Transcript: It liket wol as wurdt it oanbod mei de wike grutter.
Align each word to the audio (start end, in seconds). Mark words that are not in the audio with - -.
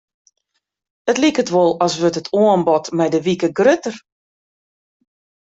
It 1.11 1.19
liket 1.23 1.53
wol 1.53 1.71
as 1.85 1.93
wurdt 1.99 2.19
it 2.21 2.31
oanbod 2.41 2.85
mei 2.97 3.09
de 3.13 3.19
wike 3.25 3.49
grutter. 3.57 3.95